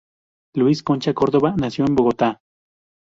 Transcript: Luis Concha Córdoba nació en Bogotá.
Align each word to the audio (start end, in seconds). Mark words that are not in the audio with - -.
Luis 0.61 0.81
Concha 0.81 1.13
Córdoba 1.13 1.53
nació 1.55 1.85
en 1.85 1.93
Bogotá. 1.95 2.39